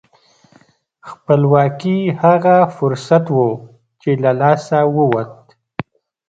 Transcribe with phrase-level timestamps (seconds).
[1.09, 3.37] خپلواکي هغه فرصت و
[4.01, 5.33] چې له لاسه ووت.